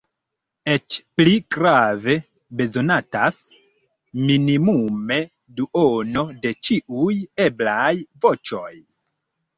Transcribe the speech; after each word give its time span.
Eĉ 0.75 0.93
pli 1.19 1.33
grave, 1.55 2.15
bezonatas 2.61 3.37
minimume 4.23 5.19
duono 5.61 6.27
de 6.47 6.55
ĉiuj 6.69 7.15
eblaj 7.49 7.95
voĉoj. 8.25 8.77